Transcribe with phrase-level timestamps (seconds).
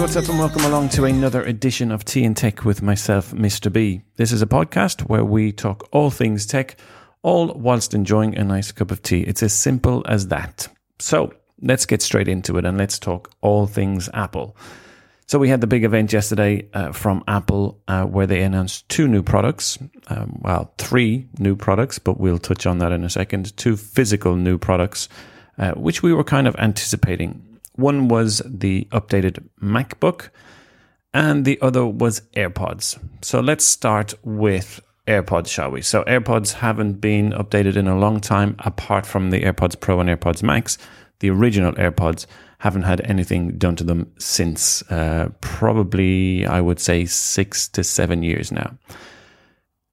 [0.00, 3.70] what's up, and welcome along to another edition of Tea and Tech with myself, Mr.
[3.70, 4.00] B.
[4.16, 6.76] This is a podcast where we talk all things tech,
[7.20, 9.20] all whilst enjoying a nice cup of tea.
[9.20, 10.68] It's as simple as that.
[11.00, 14.56] So let's get straight into it and let's talk all things Apple.
[15.26, 19.06] So we had the big event yesterday uh, from Apple uh, where they announced two
[19.06, 19.76] new products.
[20.06, 23.54] Um, well, three new products, but we'll touch on that in a second.
[23.58, 25.10] Two physical new products,
[25.58, 27.49] uh, which we were kind of anticipating.
[27.80, 30.28] One was the updated MacBook,
[31.12, 32.98] and the other was AirPods.
[33.22, 35.82] So let's start with AirPods, shall we?
[35.82, 40.08] So AirPods haven't been updated in a long time, apart from the AirPods Pro and
[40.08, 40.78] AirPods Max.
[41.20, 42.26] The original AirPods
[42.58, 48.22] haven't had anything done to them since uh, probably, I would say, six to seven
[48.22, 48.78] years now.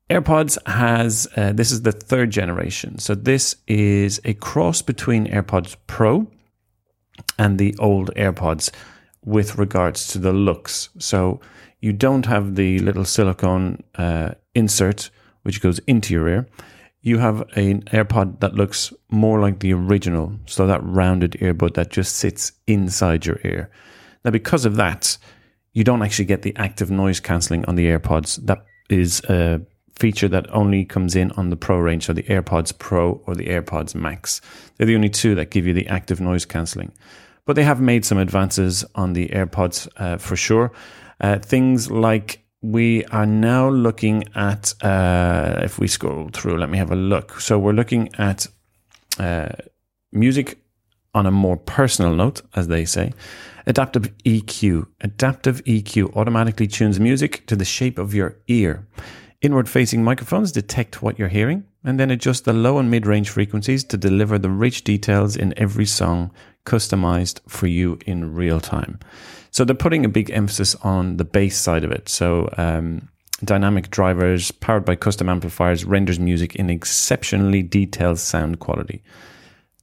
[0.09, 2.97] AirPods has, uh, this is the third generation.
[2.97, 6.27] So this is a cross between AirPods Pro
[7.37, 8.71] and the old AirPods
[9.23, 10.89] with regards to the looks.
[10.97, 11.39] So
[11.79, 15.09] you don't have the little silicone uh, insert
[15.47, 16.47] which goes into your ear.
[16.99, 21.89] You have an AirPod that looks more like the original, so that rounded earbud that
[21.89, 23.71] just sits inside your ear.
[24.25, 25.17] Now, because of that,
[25.71, 28.45] you don't actually get the active noise cancelling on the AirPods.
[28.45, 29.61] That is a
[29.97, 33.47] feature that only comes in on the Pro range, so the AirPods Pro or the
[33.47, 34.41] AirPods Max.
[34.75, 36.91] They're the only two that give you the active noise cancelling.
[37.45, 40.71] But they have made some advances on the AirPods uh, for sure.
[41.21, 46.77] Uh, things like we are now looking at, uh, if we scroll through, let me
[46.77, 47.39] have a look.
[47.39, 48.47] So we're looking at
[49.19, 49.49] uh,
[50.11, 50.59] music
[51.13, 53.13] on a more personal note, as they say.
[53.65, 54.87] Adaptive EQ.
[55.01, 58.87] Adaptive EQ automatically tunes music to the shape of your ear.
[59.41, 63.29] Inward facing microphones detect what you're hearing and then adjust the low and mid range
[63.29, 66.31] frequencies to deliver the rich details in every song
[66.65, 68.99] customized for you in real time.
[69.51, 72.09] So they're putting a big emphasis on the bass side of it.
[72.09, 73.09] So um,
[73.43, 79.03] dynamic drivers powered by custom amplifiers renders music in exceptionally detailed sound quality.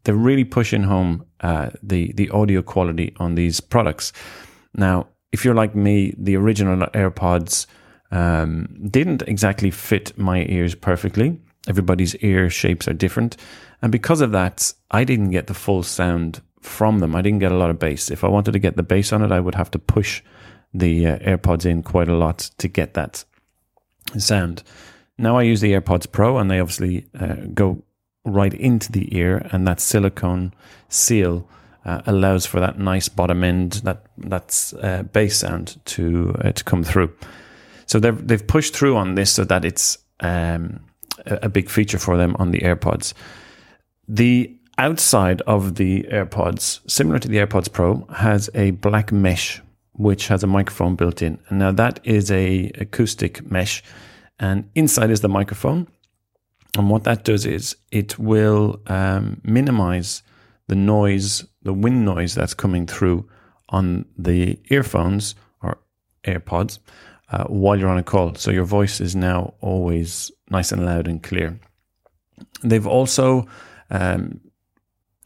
[0.02, 4.12] They're really pushing home uh, the the audio quality on these products.
[4.74, 7.66] Now, if you're like me, the original AirPods
[8.14, 11.40] um, didn't exactly fit my ears perfectly.
[11.68, 13.36] Everybody's ear shapes are different.
[13.82, 17.14] And because of that, I didn't get the full sound from them.
[17.14, 18.10] I didn't get a lot of bass.
[18.10, 20.22] If I wanted to get the bass on it, I would have to push
[20.72, 23.24] the uh, AirPods in quite a lot to get that
[24.16, 24.62] sound.
[25.18, 27.84] Now I use the AirPods Pro and they obviously uh, go
[28.24, 30.54] right into the ear, and that silicone
[30.88, 31.46] seal
[31.84, 36.64] uh, allows for that nice bottom end, that that's uh, bass sound to uh, to
[36.64, 37.12] come through.
[37.86, 40.80] So they've they've pushed through on this so that it's um,
[41.26, 43.14] a big feature for them on the AirPods.
[44.08, 49.60] The outside of the AirPods, similar to the AirPods Pro, has a black mesh
[49.96, 51.38] which has a microphone built in.
[51.48, 53.82] And now that is a acoustic mesh,
[54.38, 55.86] and inside is the microphone.
[56.76, 60.22] And what that does is it will um, minimize
[60.66, 63.28] the noise, the wind noise that's coming through
[63.68, 65.78] on the earphones or
[66.26, 66.80] AirPods
[67.34, 68.34] uh, while you're on a call.
[68.36, 71.58] So your voice is now always nice and loud and clear.
[72.62, 73.46] They've also
[73.90, 74.40] um,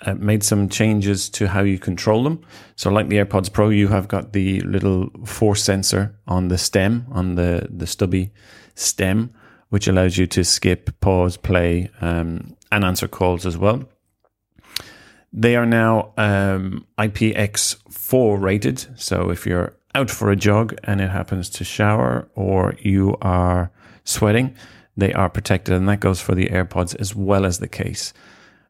[0.07, 2.41] uh, made some changes to how you control them.
[2.77, 7.07] So, like the AirPods Pro, you have got the little force sensor on the stem,
[7.11, 8.33] on the, the stubby
[8.75, 9.35] stem,
[9.69, 13.85] which allows you to skip, pause, play, um, and answer calls as well.
[15.31, 18.87] They are now um, IPX4 rated.
[18.99, 23.71] So, if you're out for a jog and it happens to shower or you are
[24.05, 24.55] sweating,
[24.97, 25.75] they are protected.
[25.75, 28.13] And that goes for the AirPods as well as the case.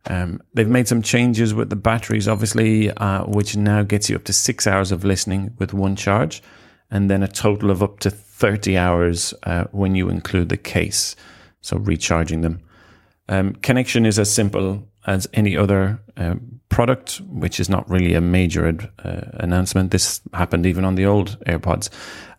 [0.07, 4.25] Um, they've made some changes with the batteries, obviously, uh, which now gets you up
[4.25, 6.43] to six hours of listening with one charge,
[6.91, 11.15] and then a total of up to 30 hours uh, when you include the case.
[11.61, 12.63] So, recharging them.
[13.29, 16.35] Um, connection is as simple as any other uh,
[16.69, 19.91] product, which is not really a major ad, uh, announcement.
[19.91, 21.89] This happened even on the old AirPods.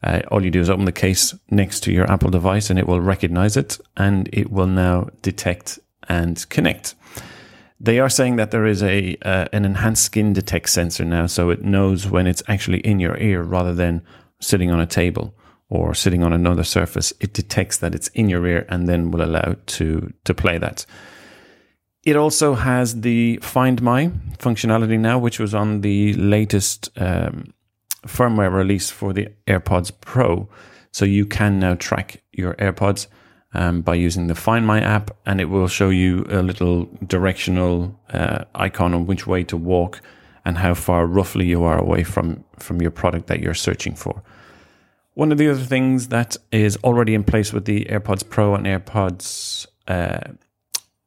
[0.03, 2.87] Uh, all you do is open the case next to your Apple device and it
[2.87, 6.95] will recognize it and it will now detect and connect.
[7.81, 11.49] They are saying that there is a uh, an enhanced skin detect sensor now, so
[11.49, 14.01] it knows when it's actually in your ear rather than
[14.39, 15.33] sitting on a table
[15.69, 17.13] or sitting on another surface.
[17.19, 20.85] It detects that it's in your ear and then will allow to to play that.
[22.03, 24.07] It also has the Find My
[24.37, 27.53] functionality now, which was on the latest um,
[28.07, 30.47] firmware release for the AirPods Pro.
[30.91, 33.07] So you can now track your AirPods
[33.53, 37.99] um, by using the Find My app, and it will show you a little directional
[38.13, 40.01] uh, icon on which way to walk
[40.45, 44.23] and how far roughly you are away from from your product that you're searching for.
[45.13, 48.65] One of the other things that is already in place with the AirPods Pro and
[48.65, 50.31] AirPods uh,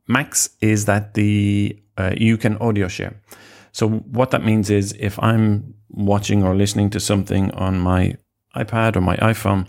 [0.09, 3.21] Max is that the uh, you can audio share.
[3.73, 8.17] So what that means is if I'm watching or listening to something on my
[8.57, 9.67] iPad or my iPhone,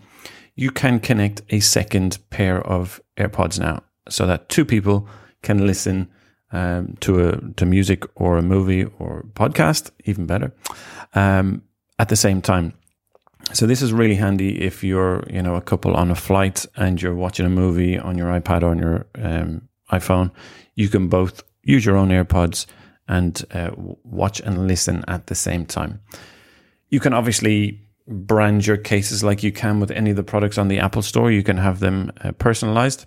[0.56, 5.08] you can connect a second pair of AirPods now, so that two people
[5.42, 6.10] can listen
[6.52, 10.54] um, to a to music or a movie or podcast, even better,
[11.16, 11.64] um,
[12.00, 12.74] at the same time.
[13.54, 17.02] So this is really handy if you're you know a couple on a flight and
[17.02, 19.68] you're watching a movie on your iPad or on your um,
[20.00, 20.32] iPhone.
[20.76, 22.66] You can both use your own AirPods
[23.08, 23.72] and uh,
[24.04, 26.02] watch and listen at the same time.
[26.90, 30.68] You can obviously brand your cases like you can with any of the products on
[30.68, 31.32] the Apple Store.
[31.32, 33.06] You can have them uh, personalized.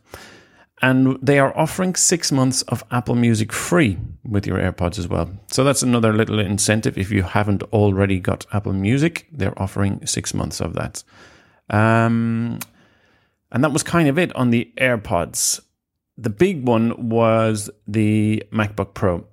[0.82, 5.30] And they are offering six months of Apple Music free with your AirPods as well.
[5.50, 6.98] So that's another little incentive.
[6.98, 11.02] If you haven't already got Apple Music, they're offering six months of that.
[11.70, 12.58] Um,
[13.50, 15.60] and that was kind of it on the AirPods.
[16.18, 19.26] The big one was the MacBook Pro.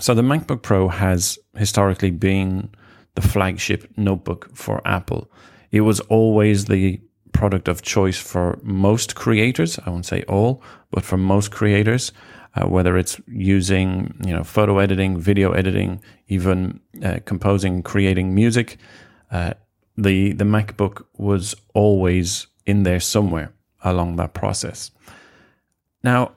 [0.00, 2.70] So the MacBook Pro has historically been
[3.14, 5.30] the flagship notebook for Apple.
[5.70, 7.00] It was always the
[7.32, 9.78] product of choice for most creators.
[9.84, 12.12] I won't say all, but for most creators,
[12.54, 18.78] uh, whether it's using you know photo editing, video editing, even uh, composing, creating music,
[19.30, 19.54] uh,
[19.96, 23.52] the the MacBook was always in there somewhere
[23.82, 24.90] along that process.
[26.02, 26.32] Now,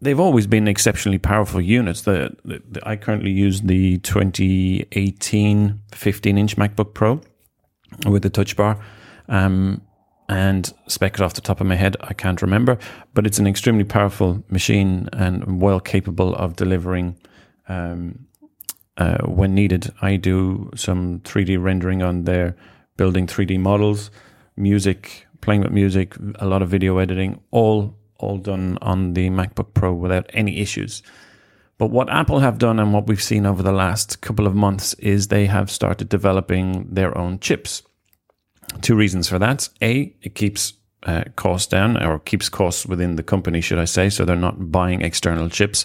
[0.00, 2.02] they've always been exceptionally powerful units.
[2.02, 7.20] The, the, the, I currently use the 2018 15 inch MacBook Pro
[8.06, 8.78] with the touch bar.
[9.28, 9.82] Um,
[10.28, 12.78] and spec it off the top of my head, I can't remember,
[13.12, 17.16] but it's an extremely powerful machine and well capable of delivering
[17.68, 18.26] um,
[18.96, 19.92] uh, when needed.
[20.00, 22.56] I do some 3D rendering on there,
[22.96, 24.10] building 3D models,
[24.56, 29.74] music, playing with music, a lot of video editing, all all done on the MacBook
[29.74, 31.02] Pro without any issues.
[31.78, 34.94] But what Apple have done and what we've seen over the last couple of months
[34.94, 37.82] is they have started developing their own chips.
[38.80, 39.68] Two reasons for that.
[39.82, 44.08] A, it keeps uh, costs down or keeps costs within the company, should I say,
[44.08, 45.84] so they're not buying external chips.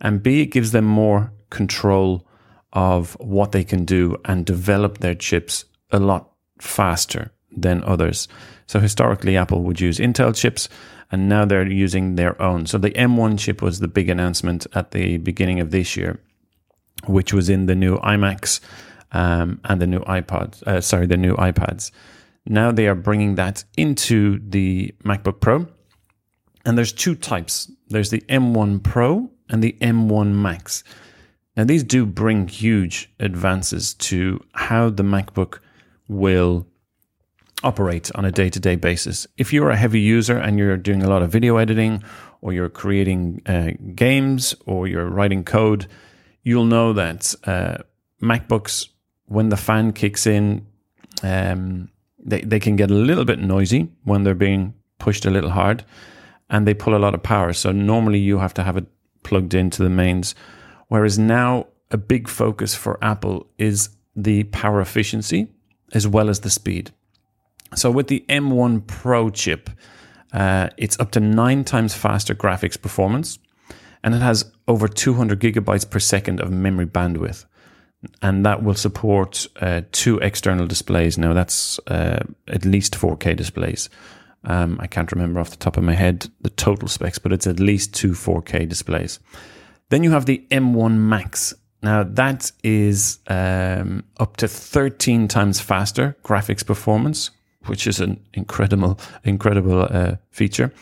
[0.00, 2.26] And B, it gives them more control
[2.72, 8.28] of what they can do and develop their chips a lot faster than others.
[8.66, 10.68] So historically, Apple would use Intel chips,
[11.10, 12.66] and now they're using their own.
[12.66, 16.20] So the M1 chip was the big announcement at the beginning of this year,
[17.06, 18.60] which was in the new iMacs
[19.12, 20.62] um, and the new iPod.
[20.66, 21.90] Uh, sorry, the new iPads.
[22.46, 25.66] Now they are bringing that into the MacBook Pro,
[26.64, 27.70] and there's two types.
[27.88, 30.84] There's the M1 Pro and the M1 Max.
[31.56, 35.60] Now these do bring huge advances to how the MacBook
[36.08, 36.66] will
[37.62, 39.26] operate on a day to day basis.
[39.36, 42.02] If you're a heavy user and you're doing a lot of video editing,
[42.40, 45.86] or you're creating uh, games, or you're writing code,
[46.42, 47.78] you'll know that uh,
[48.22, 48.88] MacBooks,
[49.26, 50.66] when the fan kicks in,
[51.22, 55.50] um, they, they can get a little bit noisy when they're being pushed a little
[55.50, 55.84] hard
[56.50, 57.52] and they pull a lot of power.
[57.52, 58.86] So normally you have to have it
[59.22, 60.34] plugged into the mains.
[60.88, 65.48] Whereas now a big focus for Apple is the power efficiency
[65.92, 66.92] as well as the speed.
[67.74, 69.70] So with the M1 Pro chip,
[70.32, 73.38] uh, it's up to nine times faster graphics performance,
[74.02, 77.44] and it has over 200 gigabytes per second of memory bandwidth.
[78.20, 81.16] And that will support uh, two external displays.
[81.16, 83.88] Now, that's uh, at least 4K displays.
[84.44, 87.46] Um, I can't remember off the top of my head the total specs, but it's
[87.46, 89.20] at least two 4K displays.
[89.88, 91.54] Then you have the M1 Max.
[91.82, 97.30] Now, that is um, up to 13 times faster graphics performance
[97.66, 100.72] which is an incredible, incredible uh, feature,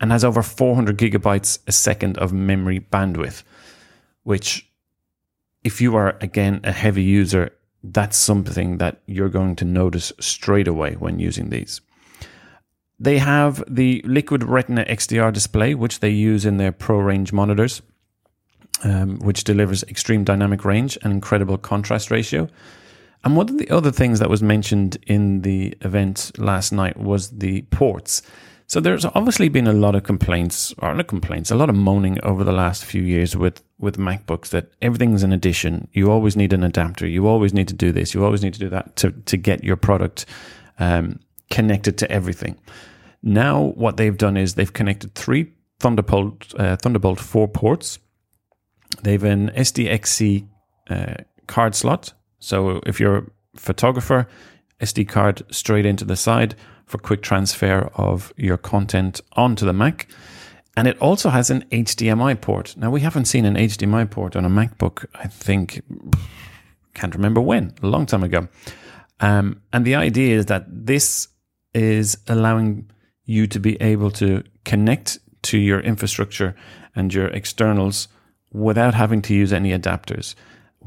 [0.00, 3.42] and has over 400 gigabytes a second of memory bandwidth,
[4.22, 4.68] which,
[5.64, 10.68] if you are again a heavy user, that's something that you're going to notice straight
[10.68, 11.80] away when using these.
[13.00, 17.80] They have the Liquid Retina XDR display, which they use in their Pro range monitors,
[18.82, 22.48] um, which delivers extreme dynamic range and incredible contrast ratio.
[23.24, 27.30] And one of the other things that was mentioned in the event last night was
[27.30, 28.22] the ports.
[28.66, 32.22] So there's obviously been a lot of complaints, or not complaints, a lot of moaning
[32.22, 35.88] over the last few years with, with MacBooks that everything's an addition.
[35.92, 37.06] You always need an adapter.
[37.06, 38.12] You always need to do this.
[38.12, 40.26] You always need to do that to, to get your product
[40.78, 41.18] um,
[41.50, 42.58] connected to everything.
[43.22, 47.98] Now, what they've done is they've connected three Thunderbolt uh, Thunderbolt 4 ports.
[49.02, 50.46] They've an SDXC
[50.90, 51.14] uh,
[51.46, 52.12] card slot.
[52.38, 53.24] So if you're a
[53.56, 54.28] photographer,
[54.80, 56.54] SD card straight into the side
[56.86, 60.08] for quick transfer of your content onto the Mac.
[60.76, 62.76] And it also has an HDMI port.
[62.76, 65.82] Now, we haven't seen an HDMI port on a MacBook, I think,
[66.94, 68.46] can't remember when, a long time ago.
[69.20, 71.28] Um, and the idea is that this
[71.74, 72.90] is allowing
[73.24, 76.54] you to be able to connect to your infrastructure
[76.94, 78.08] and your externals
[78.52, 80.34] without having to use any adapters,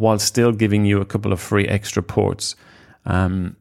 [0.02, 2.56] while still giving you a couple of free extra ports.
[3.06, 3.56] Um,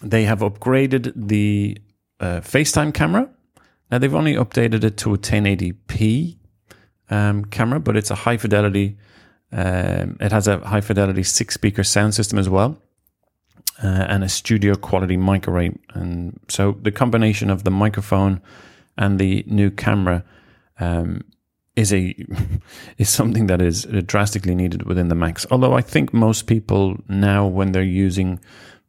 [0.00, 1.76] they have upgraded the
[2.20, 3.28] uh, FaceTime camera.
[3.90, 6.36] Now they've only updated it to a 1080p
[7.10, 8.98] um, camera, but it's a high fidelity.
[9.50, 12.80] Um, it has a high fidelity six speaker sound system as well,
[13.82, 15.72] uh, and a studio quality mic array.
[15.92, 18.40] And so the combination of the microphone
[18.96, 20.22] and the new camera
[20.78, 21.24] um,
[21.78, 22.14] is a
[22.98, 25.46] is something that is drastically needed within the Macs.
[25.50, 28.40] Although I think most people now, when they're using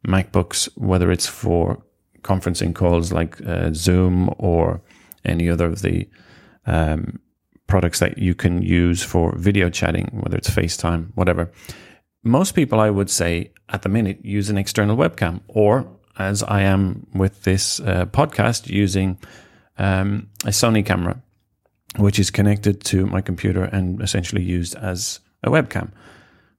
[0.06, 1.82] MacBooks, whether it's for
[2.22, 4.82] conferencing calls like uh, Zoom or
[5.24, 6.08] any other of the
[6.66, 7.20] um,
[7.66, 11.50] products that you can use for video chatting, whether it's FaceTime, whatever.
[12.22, 15.86] Most people, I would say, at the minute, use an external webcam, or
[16.18, 19.18] as I am with this uh, podcast, using
[19.78, 21.22] um, a Sony camera,
[21.96, 25.90] which is connected to my computer and essentially used as a webcam.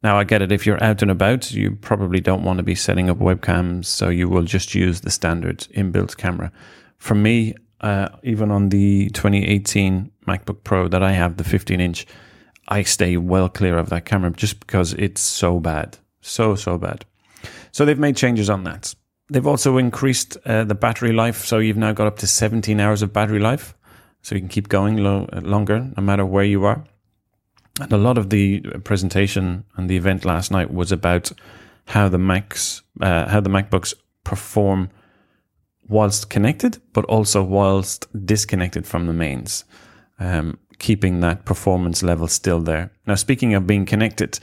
[0.03, 0.51] Now, I get it.
[0.51, 4.09] If you're out and about, you probably don't want to be setting up webcams, so
[4.09, 6.51] you will just use the standard inbuilt camera.
[6.97, 12.07] For me, uh, even on the 2018 MacBook Pro that I have, the 15 inch,
[12.67, 15.97] I stay well clear of that camera just because it's so bad.
[16.21, 17.05] So, so bad.
[17.71, 18.95] So they've made changes on that.
[19.29, 21.45] They've also increased uh, the battery life.
[21.45, 23.75] So you've now got up to 17 hours of battery life.
[24.21, 26.83] So you can keep going lo- longer no matter where you are.
[27.79, 31.31] And a lot of the presentation and the event last night was about
[31.85, 34.89] how the Macs, uh, how the MacBooks perform
[35.87, 39.65] whilst connected, but also whilst disconnected from the mains,
[40.19, 42.91] um, keeping that performance level still there.
[43.07, 44.39] Now, speaking of being connected,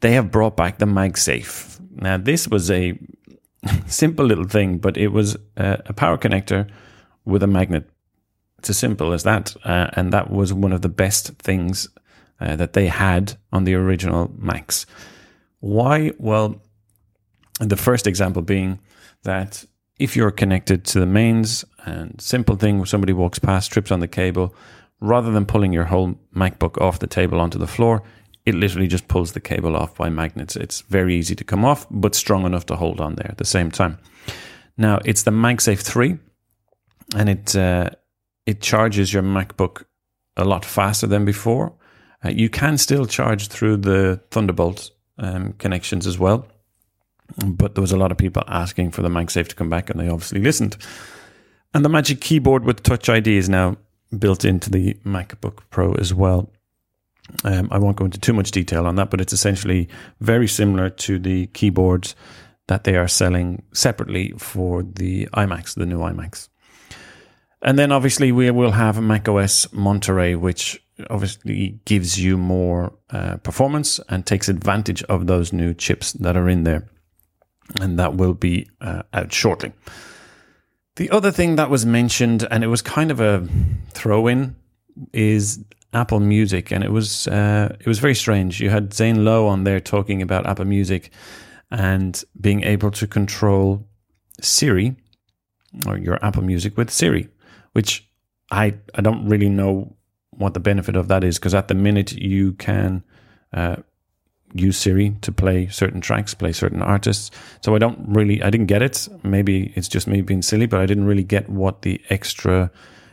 [0.00, 1.80] they have brought back the MagSafe.
[1.96, 2.98] Now, this was a
[3.86, 6.68] simple little thing, but it was a, a power connector
[7.24, 7.88] with a magnet.
[8.64, 11.86] It's as simple as that, uh, and that was one of the best things
[12.40, 14.86] uh, that they had on the original Macs.
[15.60, 16.12] Why?
[16.16, 16.62] Well,
[17.60, 18.78] the first example being
[19.24, 19.66] that
[19.98, 24.08] if you're connected to the mains and simple thing, somebody walks past, trips on the
[24.08, 24.54] cable,
[24.98, 28.02] rather than pulling your whole MacBook off the table onto the floor,
[28.46, 30.56] it literally just pulls the cable off by magnets.
[30.56, 33.44] It's very easy to come off, but strong enough to hold on there at the
[33.44, 33.98] same time.
[34.78, 36.16] Now it's the MagSafe three,
[37.14, 37.90] and it uh,
[38.46, 39.84] it charges your MacBook
[40.36, 41.72] a lot faster than before.
[42.24, 46.46] Uh, you can still charge through the Thunderbolt um, connections as well,
[47.44, 50.00] but there was a lot of people asking for the MagSafe to come back, and
[50.00, 50.76] they obviously listened.
[51.72, 53.76] And the Magic Keyboard with Touch ID is now
[54.18, 56.50] built into the MacBook Pro as well.
[57.42, 59.88] Um, I won't go into too much detail on that, but it's essentially
[60.20, 62.14] very similar to the keyboards
[62.68, 66.48] that they are selling separately for the iMacs, the new iMacs.
[67.64, 70.80] And then obviously we will have macOS Monterey, which
[71.10, 76.48] obviously gives you more uh, performance and takes advantage of those new chips that are
[76.48, 76.86] in there.
[77.80, 79.72] And that will be uh, out shortly.
[80.96, 83.48] The other thing that was mentioned, and it was kind of a
[83.90, 84.54] throw in,
[85.12, 88.60] is Apple Music, and it was uh, it was very strange.
[88.60, 91.10] You had Zane Lowe on there talking about Apple Music
[91.70, 93.88] and being able to control
[94.40, 94.94] Siri
[95.86, 97.28] or your Apple Music with Siri,
[97.74, 98.08] which
[98.50, 99.96] I I don't really know
[100.30, 103.04] what the benefit of that is because at the minute you can
[103.52, 103.76] uh,
[104.54, 107.30] use Siri to play certain tracks, play certain artists.
[107.60, 109.08] So I don't really, I didn't get it.
[109.22, 112.70] Maybe it's just me being silly, but I didn't really get what the extra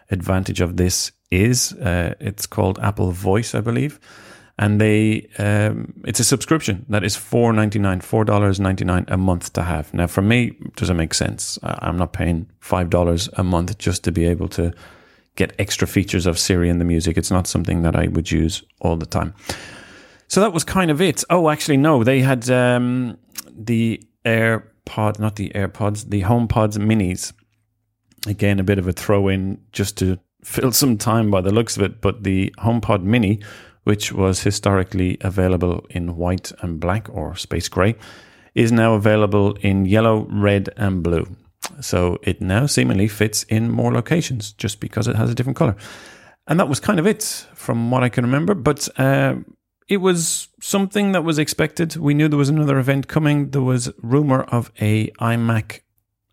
[0.09, 1.73] advantage of this is.
[1.73, 3.99] Uh, it's called Apple Voice, I believe.
[4.61, 9.05] And they, um, it's a subscription that is four ninety nine, four dollars ninety nine
[9.07, 9.91] a month to have.
[9.91, 11.57] Now, for me, doesn't make sense.
[11.63, 14.71] I'm not paying five dollars a month just to be able to
[15.35, 17.17] get extra features of Siri in the music.
[17.17, 19.33] It's not something that I would use all the time.
[20.27, 21.23] So that was kind of it.
[21.31, 23.17] Oh, actually, no, they had um,
[23.49, 27.33] the AirPod, not the AirPods, the HomePods Minis.
[28.27, 31.77] Again, a bit of a throw in just to fill some time by the looks
[31.77, 31.99] of it.
[31.99, 33.41] But the HomePod Mini,
[33.83, 37.95] which was historically available in white and black or space gray,
[38.53, 41.25] is now available in yellow, red, and blue.
[41.79, 45.75] So it now seemingly fits in more locations just because it has a different color.
[46.47, 47.23] And that was kind of it
[47.53, 48.53] from what I can remember.
[48.53, 49.35] But uh,
[49.87, 51.95] it was something that was expected.
[51.95, 53.51] We knew there was another event coming.
[53.51, 55.81] There was rumor of a iMac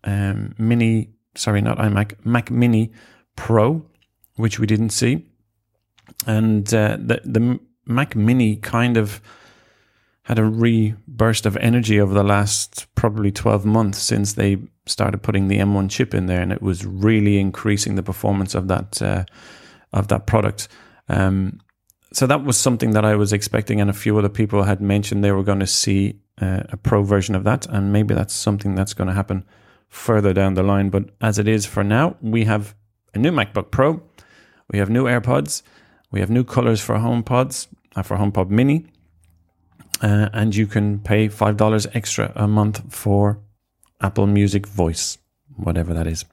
[0.03, 2.91] um, Mini, sorry, not iMac, Mac Mini
[3.35, 3.85] Pro,
[4.35, 5.25] which we didn't see,
[6.25, 9.21] and uh, the the Mac Mini kind of
[10.23, 15.47] had a reburst of energy over the last probably 12 months since they started putting
[15.47, 19.25] the M1 chip in there, and it was really increasing the performance of that uh,
[19.91, 20.67] of that product.
[21.07, 21.59] Um,
[22.13, 25.23] so that was something that I was expecting, and a few other people had mentioned
[25.23, 28.75] they were going to see uh, a pro version of that, and maybe that's something
[28.75, 29.45] that's going to happen
[29.87, 30.89] further down the line.
[30.89, 32.75] But as it is for now, we have
[33.13, 34.01] a new MacBook Pro,
[34.71, 35.63] we have new AirPods,
[36.11, 38.85] we have new colors for HomePods, uh, for HomePod Mini,
[40.01, 43.39] uh, and you can pay five dollars extra a month for
[44.01, 45.17] Apple Music Voice,
[45.55, 46.25] whatever that is.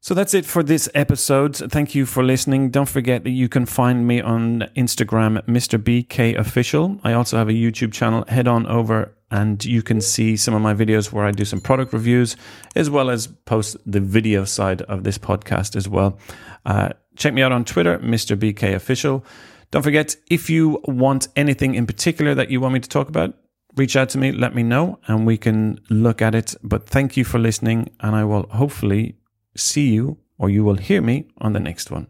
[0.00, 1.56] So that's it for this episode.
[1.56, 2.70] Thank you for listening.
[2.70, 5.82] Don't forget that you can find me on Instagram, Mr.
[5.82, 7.00] BK Official.
[7.02, 8.24] I also have a YouTube channel.
[8.28, 11.60] Head on over and you can see some of my videos where I do some
[11.60, 12.36] product reviews,
[12.76, 16.18] as well as post the video side of this podcast as well.
[16.64, 18.36] Uh, check me out on Twitter, Mr.
[18.36, 19.24] BK Official.
[19.70, 23.34] Don't forget, if you want anything in particular that you want me to talk about,
[23.76, 26.54] reach out to me, let me know, and we can look at it.
[26.62, 29.16] But thank you for listening, and I will hopefully
[29.56, 32.08] see you or you will hear me on the next one.